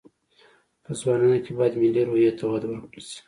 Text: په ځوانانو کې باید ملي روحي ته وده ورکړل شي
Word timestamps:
په 0.83 0.91
ځوانانو 0.99 1.37
کې 1.45 1.51
باید 1.59 1.73
ملي 1.81 2.01
روحي 2.09 2.31
ته 2.37 2.43
وده 2.47 2.67
ورکړل 2.69 3.03
شي 3.09 3.17